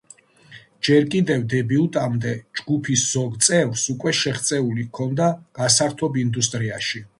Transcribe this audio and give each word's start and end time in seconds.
ჯერ 0.87 1.03
კიდევ 1.15 1.43
დებიუტამდე 1.51 2.31
ჯგუფის 2.61 3.05
ზოგ 3.11 3.37
წევრს 3.49 3.85
უკვე 3.95 4.15
შეღწეული 4.23 4.89
ჰქონდა 4.89 5.31
გასართობ 5.61 6.21
ინდუსტრიაში. 6.27 7.07